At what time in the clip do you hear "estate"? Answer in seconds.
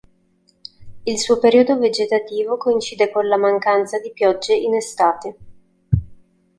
4.73-5.37